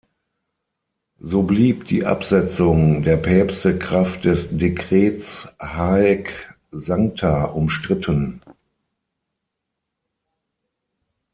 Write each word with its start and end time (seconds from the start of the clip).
So 1.19 1.43
blieb 1.43 1.85
die 1.85 2.07
Absetzung 2.07 3.03
der 3.03 3.17
Päpste 3.17 3.77
kraft 3.77 4.25
des 4.25 4.47
Dekrets 4.49 5.47
"Haec 5.59 6.55
sancta" 6.71 7.43
umstritten. 7.43 8.41